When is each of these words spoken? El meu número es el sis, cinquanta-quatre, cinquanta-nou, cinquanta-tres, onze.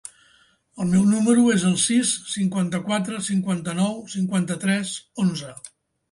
El 0.83 0.87
meu 0.91 1.01
número 1.09 1.41
es 1.55 1.65
el 1.71 1.73
sis, 1.83 2.13
cinquanta-quatre, 2.35 3.19
cinquanta-nou, 3.27 3.91
cinquanta-tres, 4.15 4.95
onze. 5.25 5.51